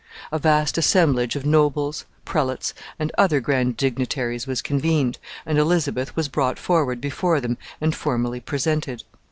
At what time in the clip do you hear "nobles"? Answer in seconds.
1.45-2.05